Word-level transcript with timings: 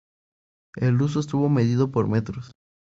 El 0.77 0.99
uso 0.99 1.19
estuvo 1.19 1.47
medido 1.47 1.91
por 1.91 2.07
metros. 2.07 2.49